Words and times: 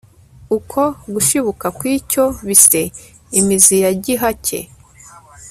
uko 0.57 0.81
gushibuka 1.13 1.65
kw'icyo 1.77 2.23
bise 2.47 2.81
imizi 3.39 3.75
ya 3.83 3.91
gihake 4.03 4.59